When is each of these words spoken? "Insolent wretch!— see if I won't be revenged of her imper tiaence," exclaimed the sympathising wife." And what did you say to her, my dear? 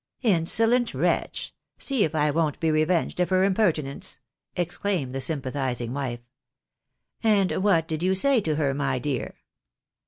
"Insolent 0.37 0.95
wretch!— 0.95 1.53
see 1.77 2.03
if 2.03 2.15
I 2.15 2.31
won't 2.31 2.59
be 2.59 2.71
revenged 2.71 3.19
of 3.19 3.29
her 3.29 3.47
imper 3.47 3.71
tiaence," 3.71 4.17
exclaimed 4.55 5.13
the 5.13 5.21
sympathising 5.21 5.93
wife." 5.93 6.21
And 7.23 7.51
what 7.63 7.87
did 7.87 8.01
you 8.01 8.15
say 8.15 8.41
to 8.41 8.55
her, 8.55 8.73
my 8.73 8.97
dear? 8.97 9.35